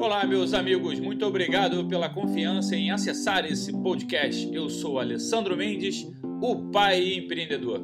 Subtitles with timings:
[0.00, 4.48] Olá, meus amigos, muito obrigado pela confiança em acessar esse podcast.
[4.50, 6.06] Eu sou Alessandro Mendes,
[6.40, 7.82] o pai empreendedor.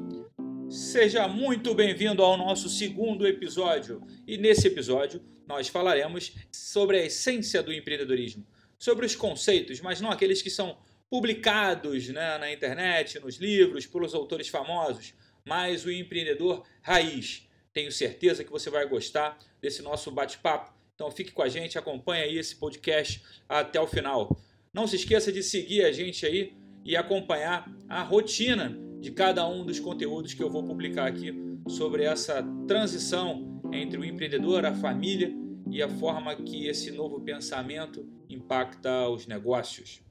[0.71, 4.03] Seja muito bem-vindo ao nosso segundo episódio.
[4.27, 8.47] E nesse episódio nós falaremos sobre a essência do empreendedorismo,
[8.79, 10.79] sobre os conceitos, mas não aqueles que são
[11.11, 15.13] publicados né, na internet, nos livros, pelos autores famosos,
[15.45, 17.47] mas o empreendedor raiz.
[17.75, 22.23] Tenho certeza que você vai gostar desse nosso bate-papo então fique com a gente, acompanhe
[22.23, 24.35] aí esse podcast até o final.
[24.73, 29.65] Não se esqueça de seguir a gente aí e acompanhar a rotina de cada um
[29.65, 31.35] dos conteúdos que eu vou publicar aqui
[31.69, 35.31] sobre essa transição entre o empreendedor, a família
[35.71, 40.06] e a forma que esse novo pensamento impacta os negócios.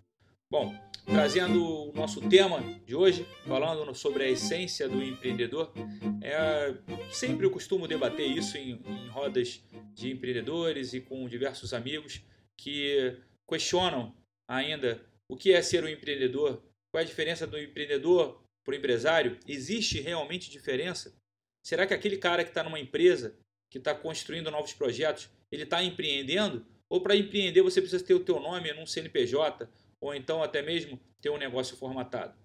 [0.51, 5.73] Bom, trazendo o nosso tema de hoje, falando sobre a essência do empreendedor.
[6.21, 6.75] É,
[7.11, 9.63] sempre eu costumo debater isso em, em rodas
[9.93, 12.21] de empreendedores e com diversos amigos
[12.57, 13.17] que
[13.49, 14.15] questionam
[14.47, 16.61] ainda o que é ser um empreendedor,
[16.91, 21.15] qual é a diferença do empreendedor para o empresário, existe realmente diferença?
[21.65, 23.35] Será que aquele cara que está numa empresa,
[23.71, 26.65] que está construindo novos projetos, ele está empreendendo?
[26.87, 29.67] Ou para empreender você precisa ter o teu nome num CNPJ
[30.01, 32.37] ou então até mesmo ter um negócio formatado.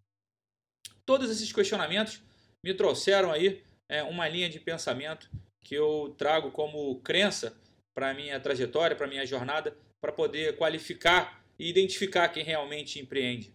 [1.05, 2.23] Todos esses questionamentos
[2.65, 5.31] me trouxeram aí é, uma linha de pensamento
[5.65, 7.59] que eu trago como crença
[7.95, 12.99] para a minha trajetória, para a minha jornada, para poder qualificar e identificar quem realmente
[12.99, 13.53] empreende.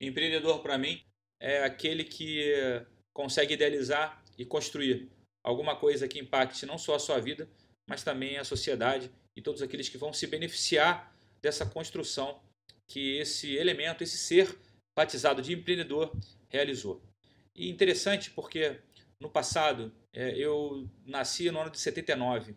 [0.00, 1.00] Empreendedor, para mim,
[1.40, 2.52] é aquele que
[3.14, 5.08] consegue idealizar e construir
[5.44, 7.48] alguma coisa que impacte não só a sua vida,
[7.88, 12.40] mas também a sociedade e todos aqueles que vão se beneficiar dessa construção
[12.86, 14.56] que esse elemento, esse ser
[14.96, 16.12] batizado de empreendedor
[16.48, 17.02] realizou.
[17.54, 18.78] E interessante porque
[19.20, 22.54] no passado é, eu nasci no ano de 79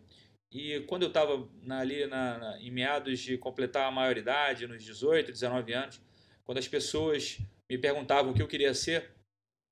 [0.52, 5.32] e quando eu estava ali na, na, em meados de completar a maioridade, nos 18,
[5.32, 6.00] 19 anos,
[6.44, 7.38] quando as pessoas
[7.68, 9.10] me perguntavam o que eu queria ser,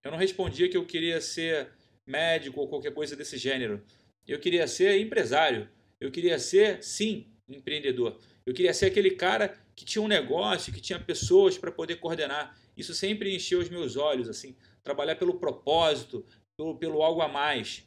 [0.05, 1.71] eu não respondia que eu queria ser
[2.07, 3.83] médico ou qualquer coisa desse gênero.
[4.27, 5.69] Eu queria ser empresário.
[6.01, 8.21] Eu queria ser, sim, empreendedor.
[8.45, 12.57] Eu queria ser aquele cara que tinha um negócio, que tinha pessoas para poder coordenar.
[12.77, 16.25] Isso sempre encheu os meus olhos, assim, trabalhar pelo propósito,
[16.57, 17.87] pelo, pelo algo a mais.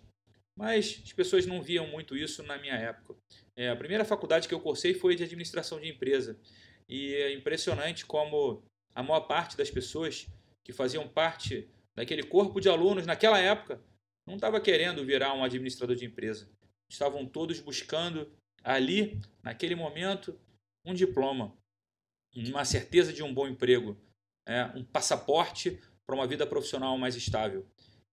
[0.57, 3.15] Mas as pessoas não viam muito isso na minha época.
[3.55, 6.39] É, a primeira faculdade que eu cursei foi de administração de empresa.
[6.89, 8.63] E é impressionante como
[8.95, 10.27] a maior parte das pessoas
[10.63, 13.81] que faziam parte daquele corpo de alunos naquela época
[14.27, 16.49] não estava querendo virar um administrador de empresa.
[16.91, 18.29] Estavam todos buscando
[18.63, 20.37] ali, naquele momento,
[20.85, 21.56] um diploma,
[22.51, 23.97] uma certeza de um bom emprego,
[24.47, 27.65] é, um passaporte para uma vida profissional mais estável.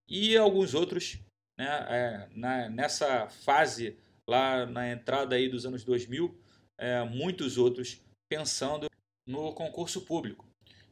[0.08, 1.18] E alguns outros,
[1.58, 3.96] né, é, na, nessa fase,
[4.28, 6.36] lá na entrada aí dos anos 2000,
[6.78, 8.86] é, muitos outros pensando
[9.26, 10.46] no concurso público.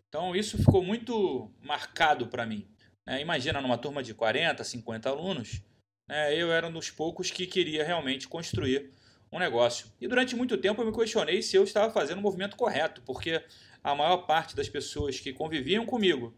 [0.08, 2.68] Então isso ficou muito marcado para mim.
[3.06, 3.20] Né?
[3.20, 5.62] Imagina numa turma de 40, 50 alunos,
[6.08, 8.90] né, eu era um dos poucos que queria realmente construir
[9.32, 9.86] um negócio.
[10.00, 13.42] E durante muito tempo eu me questionei se eu estava fazendo o movimento correto, porque
[13.82, 16.36] a maior parte das pessoas que conviviam comigo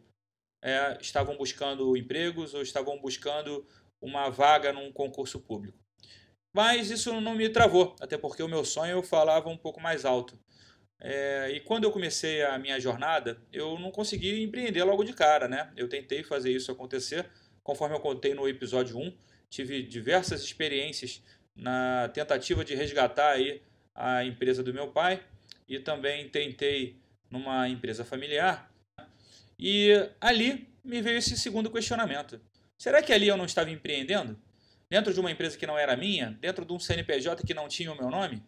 [0.62, 3.66] é, estavam buscando empregos ou estavam buscando
[4.00, 5.78] uma vaga num concurso público.
[6.54, 10.04] Mas isso não me travou, até porque o meu sonho eu falava um pouco mais
[10.04, 10.38] alto.
[11.00, 15.48] É, e quando eu comecei a minha jornada, eu não consegui empreender logo de cara,
[15.48, 15.72] né?
[15.76, 17.28] Eu tentei fazer isso acontecer,
[17.62, 19.12] conforme eu contei no episódio 1,
[19.50, 21.22] tive diversas experiências
[21.54, 23.62] na tentativa de resgatar aí
[23.94, 25.22] a empresa do meu pai
[25.68, 26.96] e também tentei
[27.30, 28.70] numa empresa familiar.
[29.58, 32.40] E ali me veio esse segundo questionamento.
[32.76, 34.38] Será que ali eu não estava empreendendo?
[34.90, 36.36] Dentro de uma empresa que não era minha?
[36.40, 38.42] Dentro de um CNPJ que não tinha o meu nome?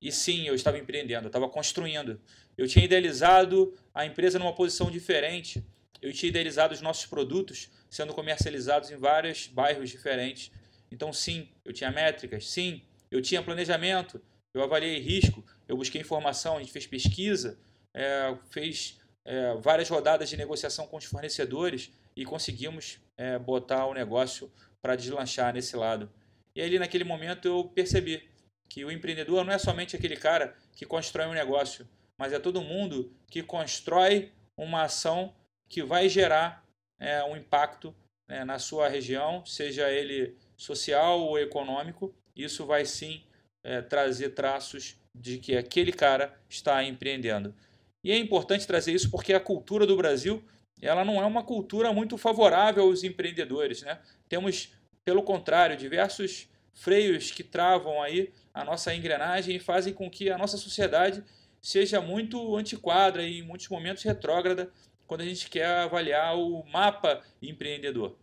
[0.00, 2.20] E sim, eu estava empreendendo, eu estava construindo.
[2.56, 5.64] Eu tinha idealizado a empresa numa posição diferente.
[6.02, 10.50] Eu tinha idealizado os nossos produtos sendo comercializados em vários bairros diferentes
[10.96, 14.18] então, sim, eu tinha métricas, sim, eu tinha planejamento,
[14.54, 17.58] eu avaliei risco, eu busquei informação, a gente fez pesquisa,
[17.94, 23.92] é, fez é, várias rodadas de negociação com os fornecedores e conseguimos é, botar o
[23.92, 24.50] negócio
[24.80, 26.10] para deslanchar nesse lado.
[26.54, 28.26] E ali, naquele momento, eu percebi
[28.66, 31.86] que o empreendedor não é somente aquele cara que constrói um negócio,
[32.18, 35.34] mas é todo mundo que constrói uma ação
[35.68, 36.64] que vai gerar
[36.98, 37.94] é, um impacto
[38.26, 43.22] né, na sua região, seja ele social ou econômico, isso vai sim
[43.62, 47.54] é, trazer traços de que aquele cara está empreendendo.
[48.02, 50.44] E é importante trazer isso porque a cultura do Brasil
[50.80, 53.82] ela não é uma cultura muito favorável aos empreendedores.
[53.82, 53.98] Né?
[54.28, 54.72] Temos,
[55.04, 60.38] pelo contrário, diversos freios que travam aí a nossa engrenagem e fazem com que a
[60.38, 61.24] nossa sociedade
[61.60, 64.70] seja muito antiquada e em muitos momentos retrógrada
[65.06, 68.16] quando a gente quer avaliar o mapa empreendedor.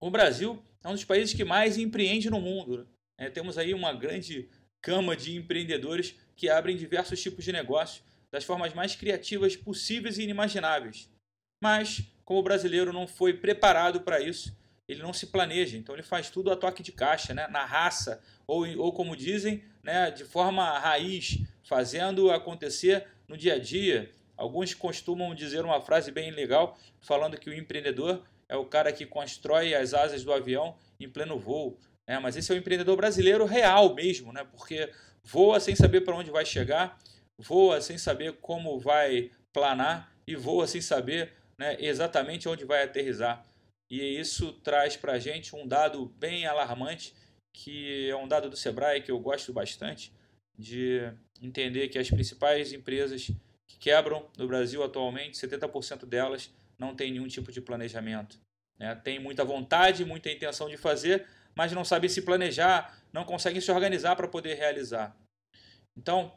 [0.00, 2.78] O Brasil é um dos países que mais empreende no mundo.
[2.78, 2.86] Né?
[3.18, 4.48] É, temos aí uma grande
[4.80, 10.22] cama de empreendedores que abrem diversos tipos de negócios das formas mais criativas possíveis e
[10.22, 11.10] inimagináveis.
[11.60, 14.56] Mas, como o brasileiro não foi preparado para isso,
[14.86, 17.46] ele não se planeja, então ele faz tudo a toque de caixa, né?
[17.48, 20.10] na raça, ou, ou como dizem, né?
[20.10, 24.14] de forma raiz, fazendo acontecer no dia a dia.
[24.36, 29.04] Alguns costumam dizer uma frase bem legal, falando que o empreendedor é o cara que
[29.04, 31.78] constrói as asas do avião em pleno voo.
[32.08, 32.18] Né?
[32.18, 34.44] Mas esse é o empreendedor brasileiro real mesmo, né?
[34.44, 34.90] porque
[35.22, 36.98] voa sem saber para onde vai chegar,
[37.38, 43.44] voa sem saber como vai planar e voa sem saber né, exatamente onde vai aterrizar.
[43.90, 47.14] E isso traz para a gente um dado bem alarmante,
[47.54, 50.12] que é um dado do Sebrae que eu gosto bastante,
[50.56, 51.00] de
[51.40, 53.30] entender que as principais empresas
[53.66, 58.40] que quebram no Brasil atualmente, 70% delas não tem nenhum tipo de planejamento.
[58.78, 58.94] Né?
[58.94, 63.70] Tem muita vontade, muita intenção de fazer, mas não sabem se planejar, não conseguem se
[63.70, 65.16] organizar para poder realizar.
[65.96, 66.32] Então,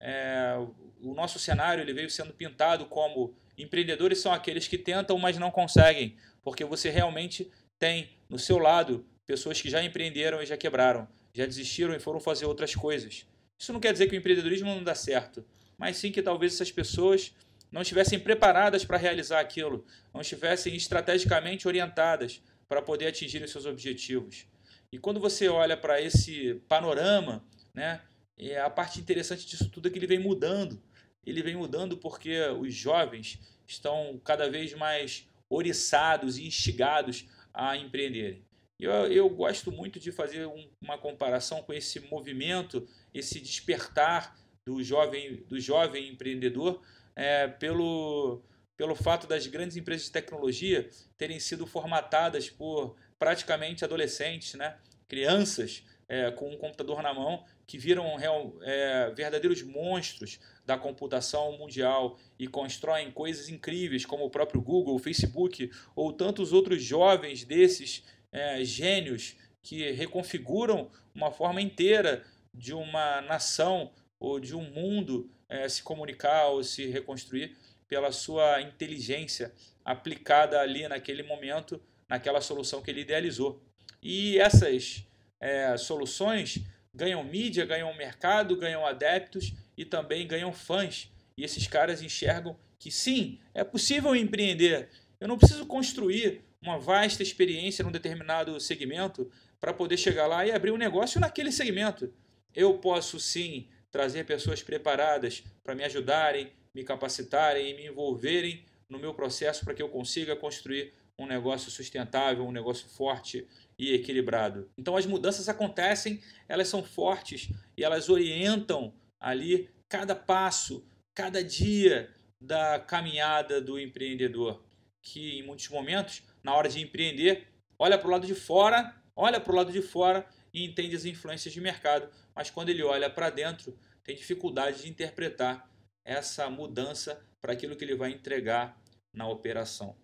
[0.00, 0.54] é,
[1.00, 5.50] o nosso cenário ele veio sendo pintado como empreendedores são aqueles que tentam, mas não
[5.50, 11.08] conseguem, porque você realmente tem no seu lado pessoas que já empreenderam e já quebraram,
[11.32, 13.26] já desistiram e foram fazer outras coisas.
[13.58, 15.44] Isso não quer dizer que o empreendedorismo não dá certo,
[15.78, 17.34] mas sim que talvez essas pessoas
[17.70, 23.66] não estivessem preparadas para realizar aquilo, não estivessem estrategicamente orientadas para poder atingir os seus
[23.66, 24.46] objetivos.
[24.92, 28.00] E quando você olha para esse panorama, né,
[28.38, 30.82] é a parte interessante disso tudo é que ele vem mudando.
[31.24, 38.44] Ele vem mudando porque os jovens estão cada vez mais oriçados e instigados a empreenderem.
[38.78, 44.36] Eu, eu gosto muito de fazer um, uma comparação com esse movimento, esse despertar
[44.66, 46.82] do jovem, do jovem empreendedor,
[47.16, 48.42] é, pelo,
[48.76, 54.76] pelo fato das grandes empresas de tecnologia terem sido formatadas por praticamente adolescentes, né?
[55.08, 61.56] crianças é, com um computador na mão que viram real, é, verdadeiros monstros da computação
[61.58, 67.44] mundial e constroem coisas incríveis como o próprio Google, o Facebook ou tantos outros jovens
[67.44, 72.22] desses é, gênios que reconfiguram uma forma inteira
[72.54, 77.56] de uma nação ou de um mundo é, se comunicar ou se reconstruir
[77.88, 79.52] pela sua inteligência
[79.84, 83.62] aplicada ali naquele momento, naquela solução que ele idealizou.
[84.02, 85.04] E essas
[85.40, 86.60] é, soluções
[86.92, 91.10] ganham mídia, ganham mercado, ganham adeptos e também ganham fãs.
[91.36, 94.88] E esses caras enxergam que sim, é possível empreender.
[95.20, 100.50] Eu não preciso construir uma vasta experiência num determinado segmento para poder chegar lá e
[100.50, 102.12] abrir um negócio naquele segmento.
[102.54, 108.98] Eu posso sim trazer pessoas preparadas para me ajudarem, me capacitarem e me envolverem no
[108.98, 113.46] meu processo para que eu consiga construir um negócio sustentável, um negócio forte
[113.78, 114.70] e equilibrado.
[114.76, 122.10] Então as mudanças acontecem, elas são fortes e elas orientam ali cada passo, cada dia
[122.40, 124.62] da caminhada do empreendedor,
[125.02, 127.46] que em muitos momentos, na hora de empreender,
[127.78, 130.26] olha para o lado de fora, olha para o lado de fora
[130.56, 134.88] e entende as influências de mercado, mas quando ele olha para dentro, tem dificuldade de
[134.88, 135.70] interpretar
[136.02, 138.80] essa mudança para aquilo que ele vai entregar
[139.12, 139.94] na operação.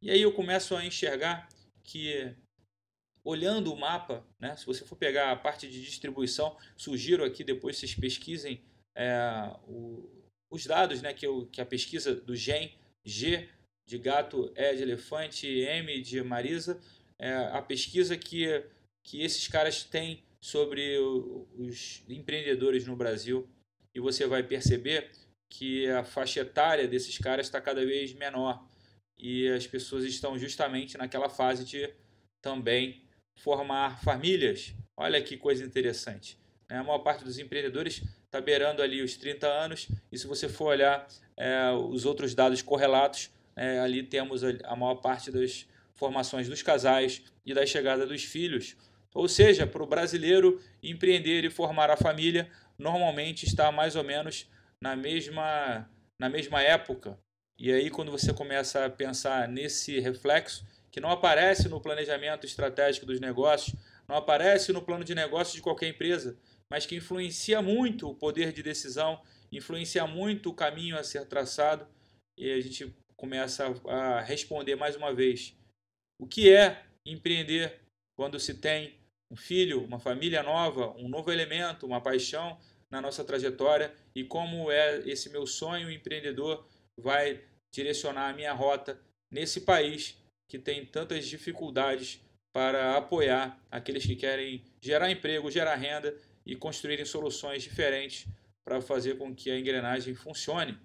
[0.00, 1.46] E aí eu começo a enxergar
[1.82, 2.34] que,
[3.22, 7.76] olhando o mapa, né, se você for pegar a parte de distribuição, sugiro aqui depois
[7.76, 8.64] vocês pesquisem
[8.96, 10.08] é, o,
[10.50, 12.74] os dados né, que, eu, que a pesquisa do GEM,
[13.04, 13.50] G
[13.86, 16.80] de gato, E de elefante, M de Marisa,
[17.18, 18.64] é, a pesquisa que,
[19.04, 23.48] que esses caras têm sobre os empreendedores no Brasil
[23.94, 25.10] e você vai perceber
[25.48, 28.66] que a faixa etária desses caras está cada vez menor
[29.16, 31.88] e as pessoas estão justamente naquela fase de
[32.42, 33.02] também
[33.36, 34.74] formar famílias.
[34.96, 36.36] Olha que coisa interessante.
[36.68, 36.78] Né?
[36.78, 40.66] A maior parte dos empreendedores está beirando ali os 30 anos e se você for
[40.66, 41.06] olhar
[41.36, 47.22] é, os outros dados correlatos, é, ali temos a maior parte das formações dos casais
[47.46, 48.76] e da chegada dos filhos.
[49.14, 54.50] Ou seja, para o brasileiro empreender e formar a família, normalmente está mais ou menos
[54.80, 57.16] na mesma, na mesma época.
[57.56, 63.06] E aí, quando você começa a pensar nesse reflexo, que não aparece no planejamento estratégico
[63.06, 63.76] dos negócios,
[64.08, 66.36] não aparece no plano de negócios de qualquer empresa,
[66.68, 71.86] mas que influencia muito o poder de decisão, influencia muito o caminho a ser traçado,
[72.36, 75.56] e a gente começa a responder mais uma vez:
[76.20, 77.80] o que é empreender
[78.16, 78.94] quando se tem
[79.30, 82.58] um filho, uma família nova, um novo elemento, uma paixão
[82.90, 86.66] na nossa trajetória e como é esse meu sonho empreendedor
[86.96, 87.42] vai
[87.74, 89.00] direcionar a minha rota
[89.30, 90.16] nesse país
[90.48, 92.20] que tem tantas dificuldades
[92.54, 96.16] para apoiar aqueles que querem gerar emprego, gerar renda
[96.46, 98.28] e construírem soluções diferentes
[98.64, 100.78] para fazer com que a engrenagem funcione.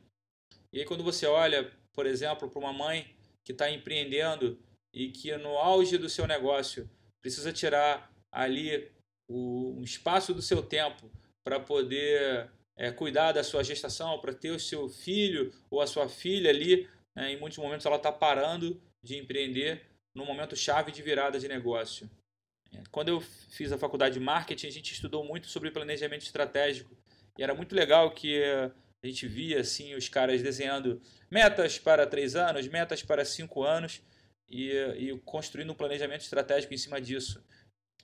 [0.73, 4.59] E aí quando você olha, por exemplo, para uma mãe que está empreendendo
[4.93, 6.89] e que no auge do seu negócio
[7.21, 8.91] precisa tirar ali
[9.27, 11.09] o, um espaço do seu tempo
[11.43, 16.07] para poder é, cuidar da sua gestação, para ter o seu filho ou a sua
[16.07, 16.87] filha ali.
[17.15, 17.33] Né?
[17.33, 22.09] Em muitos momentos ela está parando de empreender no momento chave de virada de negócio.
[22.73, 26.95] É, quando eu fiz a faculdade de marketing, a gente estudou muito sobre planejamento estratégico
[27.37, 32.35] e era muito legal que a gente via assim os caras desenhando metas para três
[32.35, 34.01] anos, metas para cinco anos
[34.47, 37.43] e, e construindo um planejamento estratégico em cima disso.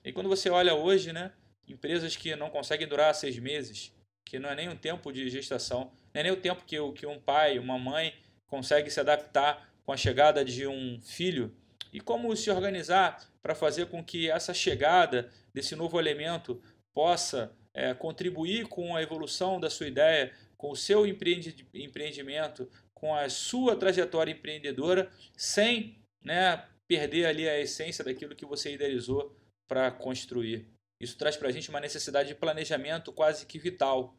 [0.06, 1.32] E quando você olha hoje, né,
[1.66, 3.92] empresas que não conseguem durar seis meses,
[4.24, 7.04] que não é nem um tempo de gestação, não é nem o tempo que, que
[7.04, 8.14] um pai, uma mãe
[8.46, 11.52] consegue se adaptar com a chegada de um filho
[11.92, 16.62] e como se organizar para fazer com que essa chegada desse novo elemento
[16.94, 23.28] possa é, contribuir com a evolução da sua ideia, com o seu empreendimento, com a
[23.28, 29.36] sua trajetória empreendedora, sem né, perder ali a essência daquilo que você idealizou
[29.68, 30.68] para construir.
[31.00, 34.16] Isso traz para a gente uma necessidade de planejamento quase que vital,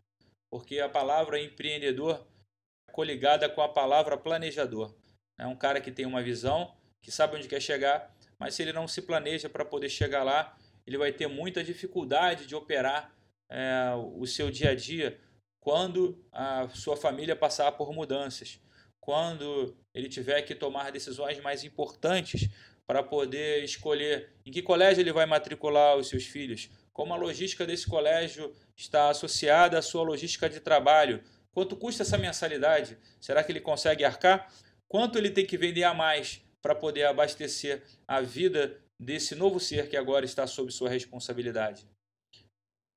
[0.51, 2.27] porque a palavra empreendedor
[2.87, 4.95] é coligada com a palavra planejador.
[5.39, 8.73] É um cara que tem uma visão, que sabe onde quer chegar, mas se ele
[8.73, 13.15] não se planeja para poder chegar lá, ele vai ter muita dificuldade de operar
[13.49, 15.19] é, o seu dia a dia
[15.59, 18.59] quando a sua família passar por mudanças,
[19.07, 22.49] quando ele tiver que tomar decisões mais importantes
[22.85, 27.65] para poder escolher em que colégio ele vai matricular os seus filhos, como a logística
[27.65, 33.49] desse colégio está associada à sua logística de trabalho, quanto custa essa mensalidade, será que
[33.49, 34.53] ele consegue arcar?
[34.89, 39.87] Quanto ele tem que vender a mais para poder abastecer a vida desse novo ser
[39.87, 41.87] que agora está sob sua responsabilidade?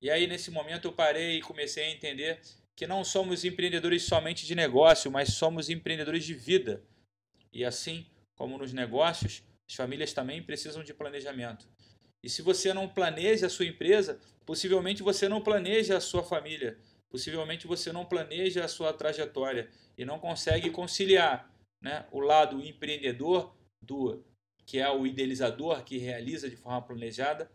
[0.01, 2.41] E aí, nesse momento, eu parei e comecei a entender
[2.81, 6.83] que não somos empreendedores somente de negócio, mas somos empreendedores de vida.
[7.53, 11.69] E assim como nos negócios, as famílias também precisam de planejamento.
[12.23, 16.75] E se você não planeja a sua empresa, possivelmente você não planeja a sua família,
[17.07, 23.55] possivelmente você não planeja a sua trajetória e não consegue conciliar né, o lado empreendedor
[23.79, 24.25] do
[24.65, 27.47] que é o idealizador que realiza de forma planejada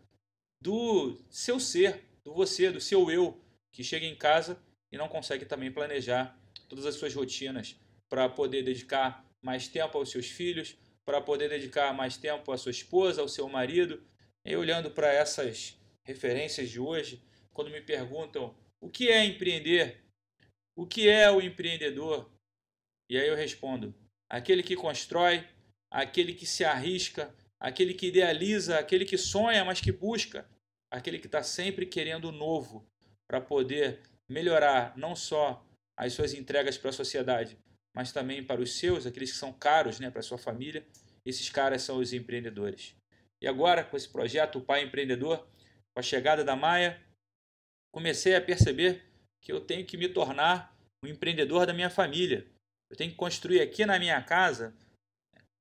[0.63, 3.37] do seu ser, do você, do seu eu
[3.73, 4.57] que chega em casa
[4.91, 7.75] e não consegue também planejar todas as suas rotinas
[8.09, 12.71] para poder dedicar mais tempo aos seus filhos, para poder dedicar mais tempo à sua
[12.71, 14.03] esposa, ao seu marido.
[14.45, 17.21] E olhando para essas referências de hoje,
[17.53, 20.03] quando me perguntam o que é empreender,
[20.75, 22.29] o que é o empreendedor,
[23.09, 23.93] e aí eu respondo:
[24.29, 25.45] aquele que constrói,
[25.89, 30.47] aquele que se arrisca, aquele que idealiza, aquele que sonha, mas que busca,
[30.91, 32.87] aquele que está sempre querendo o novo
[33.27, 35.65] para poder melhorar não só
[35.97, 37.57] as suas entregas para a sociedade,
[37.95, 40.85] mas também para os seus, aqueles que são caros né, para a sua família.
[41.25, 42.95] Esses caras são os empreendedores.
[43.41, 45.39] E agora, com esse projeto, o Pai Empreendedor,
[45.93, 47.01] com a chegada da Maia,
[47.93, 49.03] comecei a perceber
[49.43, 52.47] que eu tenho que me tornar o um empreendedor da minha família.
[52.89, 54.75] Eu tenho que construir aqui na minha casa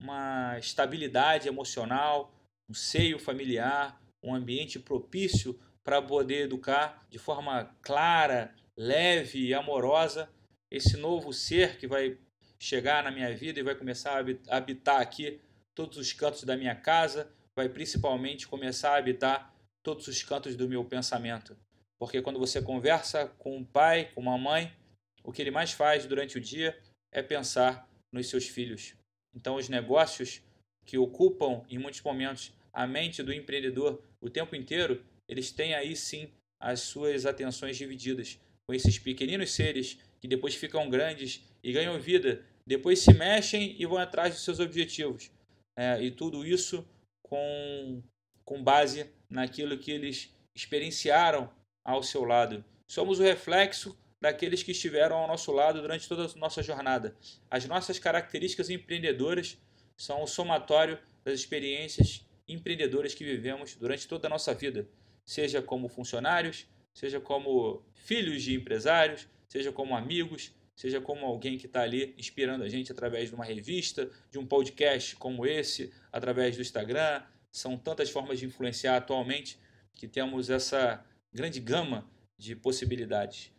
[0.00, 2.34] uma estabilidade emocional,
[2.70, 10.28] um seio familiar, um ambiente propício para poder educar de forma clara, leve e amorosa
[10.68, 12.18] esse novo ser que vai
[12.58, 15.40] chegar na minha vida e vai começar a habitar aqui
[15.76, 20.68] todos os cantos da minha casa, vai principalmente começar a habitar todos os cantos do
[20.68, 21.56] meu pensamento.
[22.00, 24.74] Porque quando você conversa com um pai, com uma mãe,
[25.22, 26.76] o que ele mais faz durante o dia
[27.12, 28.96] é pensar nos seus filhos.
[29.32, 30.42] Então, os negócios
[30.84, 35.96] que ocupam em muitos momentos a mente do empreendedor o tempo inteiro eles têm aí
[35.96, 36.30] sim
[36.60, 42.44] as suas atenções divididas com esses pequeninos seres que depois ficam grandes e ganham vida,
[42.66, 45.30] depois se mexem e vão atrás dos seus objetivos.
[45.78, 46.86] É, e tudo isso
[47.22, 48.02] com,
[48.44, 51.52] com base naquilo que eles experienciaram
[51.84, 52.64] ao seu lado.
[52.88, 57.14] Somos o reflexo daqueles que estiveram ao nosso lado durante toda a nossa jornada.
[57.50, 59.58] As nossas características empreendedoras
[59.96, 64.88] são o somatório das experiências empreendedoras que vivemos durante toda a nossa vida
[65.26, 71.66] seja como funcionários, seja como filhos de empresários, seja como amigos, seja como alguém que
[71.66, 76.56] está ali inspirando a gente através de uma revista, de um podcast como esse, através
[76.56, 77.22] do Instagram.
[77.50, 79.58] São tantas formas de influenciar atualmente
[79.94, 83.50] que temos essa grande gama de possibilidades.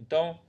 [0.00, 0.40] Então,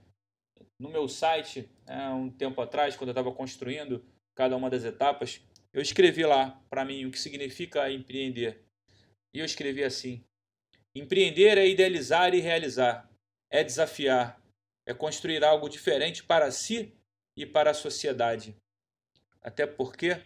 [0.80, 4.04] no meu site, é, um tempo atrás, quando eu estava construindo
[4.34, 5.40] cada uma das etapas,
[5.72, 8.64] eu escrevi lá para mim o que significa empreender.
[9.34, 10.24] E eu escrevi assim:
[10.94, 13.10] empreender é idealizar e realizar,
[13.50, 14.40] é desafiar,
[14.86, 16.92] é construir algo diferente para si
[17.36, 18.56] e para a sociedade.
[19.42, 20.22] Até porque,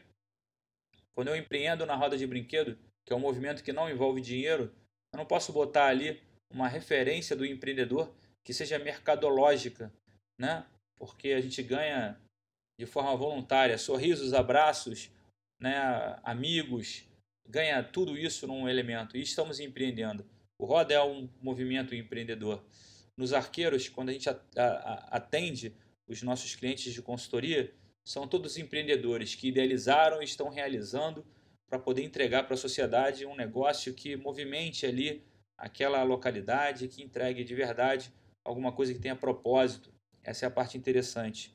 [1.15, 4.73] quando eu empreendo na roda de brinquedo, que é um movimento que não envolve dinheiro,
[5.13, 6.23] eu não posso botar ali
[6.53, 9.93] uma referência do empreendedor que seja mercadológica,
[10.39, 10.67] né?
[10.97, 12.21] Porque a gente ganha
[12.79, 15.11] de forma voluntária sorrisos, abraços,
[15.61, 15.75] né?
[16.23, 17.05] amigos,
[17.49, 20.25] ganha tudo isso num elemento e estamos empreendendo.
[20.59, 22.65] O Roda é um movimento empreendedor.
[23.17, 24.29] Nos arqueiros, quando a gente
[25.11, 25.75] atende
[26.07, 27.73] os nossos clientes de consultoria,
[28.05, 31.25] são todos empreendedores que idealizaram e estão realizando
[31.69, 35.23] para poder entregar para a sociedade um negócio que movimente ali
[35.57, 38.13] aquela localidade, que entregue de verdade
[38.45, 39.93] alguma coisa que tenha propósito.
[40.23, 41.55] Essa é a parte interessante.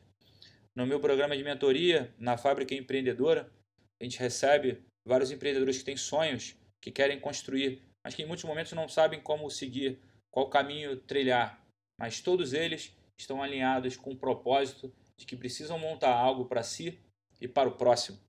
[0.75, 3.51] No meu programa de mentoria, na Fábrica Empreendedora,
[3.99, 8.45] a gente recebe vários empreendedores que têm sonhos, que querem construir, mas que em muitos
[8.45, 9.99] momentos não sabem como seguir,
[10.31, 11.63] qual caminho trilhar.
[11.99, 16.99] Mas todos eles estão alinhados com o propósito de que precisam montar algo para si
[17.39, 18.19] e para o próximo.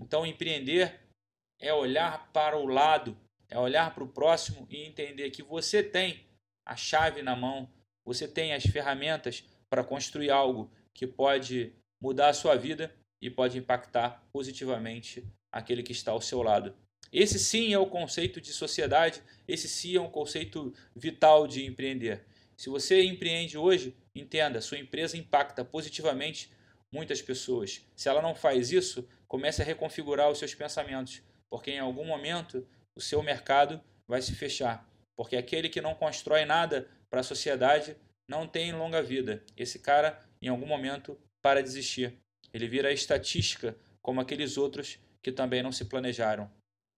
[0.00, 1.00] Então, empreender
[1.60, 3.16] é olhar para o lado,
[3.48, 6.24] é olhar para o próximo e entender que você tem
[6.66, 7.68] a chave na mão,
[8.04, 13.58] você tem as ferramentas para construir algo que pode mudar a sua vida e pode
[13.58, 16.74] impactar positivamente aquele que está ao seu lado.
[17.14, 22.26] Esse sim é o conceito de sociedade, esse sim é um conceito vital de empreender.
[22.56, 26.50] Se você empreende hoje, entenda, sua empresa impacta positivamente
[26.92, 27.86] muitas pessoas.
[27.94, 32.66] Se ela não faz isso, comece a reconfigurar os seus pensamentos, porque em algum momento
[32.96, 34.84] o seu mercado vai se fechar.
[35.16, 37.96] Porque aquele que não constrói nada para a sociedade
[38.28, 39.40] não tem longa vida.
[39.56, 42.18] Esse cara, em algum momento, para de existir.
[42.52, 46.50] Ele vira estatística, como aqueles outros que também não se planejaram.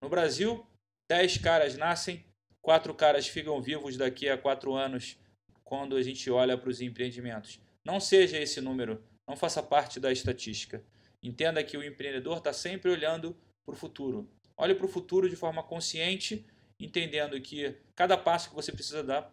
[0.03, 0.67] No Brasil,
[1.11, 2.25] 10 caras nascem,
[2.63, 5.19] 4 caras ficam vivos daqui a 4 anos
[5.65, 7.61] quando a gente olha para os empreendimentos.
[7.85, 10.85] Não seja esse número, não faça parte da estatística.
[11.23, 14.29] Entenda que o empreendedor está sempre olhando para o futuro.
[14.57, 16.47] Olhe para o futuro de forma consciente,
[16.81, 19.33] entendendo que cada passo que você precisa dar,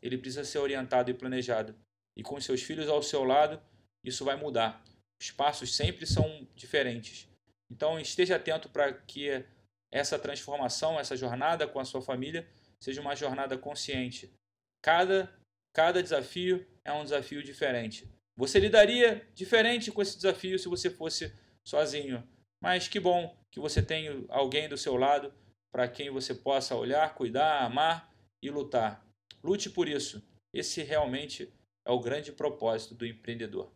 [0.00, 1.74] ele precisa ser orientado e planejado.
[2.16, 3.60] E com seus filhos ao seu lado,
[4.04, 4.82] isso vai mudar.
[5.20, 7.28] Os passos sempre são diferentes.
[7.70, 9.44] Então esteja atento para que
[9.92, 12.48] essa transformação, essa jornada com a sua família,
[12.80, 14.32] seja uma jornada consciente.
[14.82, 15.32] Cada
[15.72, 18.06] Cada desafio é um desafio diferente.
[18.36, 21.34] Você lidaria diferente com esse desafio se você fosse
[21.66, 22.22] sozinho.
[22.62, 25.32] Mas que bom que você tem alguém do seu lado
[25.72, 29.04] para quem você possa olhar, cuidar, amar e lutar.
[29.42, 30.22] Lute por isso.
[30.54, 31.52] Esse realmente
[31.86, 33.72] é o grande propósito do empreendedor.